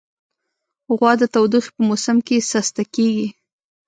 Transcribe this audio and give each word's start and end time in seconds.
غوا 0.97 1.11
د 1.21 1.23
تودوخې 1.33 1.71
په 1.75 1.81
موسم 1.89 2.17
کې 2.27 2.37
سسته 2.51 2.83
کېږي. 2.95 3.27